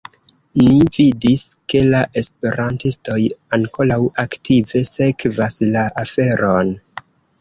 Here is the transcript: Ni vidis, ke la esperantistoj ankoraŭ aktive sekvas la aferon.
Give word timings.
Ni 0.59 0.69
vidis, 0.95 1.41
ke 1.73 1.81
la 1.89 1.99
esperantistoj 2.23 3.19
ankoraŭ 3.59 3.99
aktive 4.25 4.83
sekvas 4.93 5.59
la 5.77 5.85
aferon. 6.07 6.73